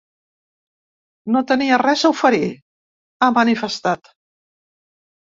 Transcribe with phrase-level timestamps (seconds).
[1.35, 2.47] No tenia res a oferir,
[3.21, 4.11] ha manifestat.